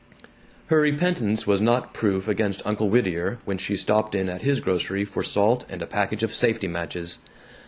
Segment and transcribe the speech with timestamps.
[0.65, 5.05] Her repentance was not proof against Uncle Whittier when she stopped in at his grocery
[5.05, 7.19] for salt and a package of safety matches.